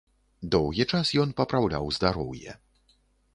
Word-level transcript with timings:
Доўгі 0.53 0.85
час 0.93 1.11
ён 1.25 1.35
папраўляў 1.41 1.85
здароўе. 1.99 2.57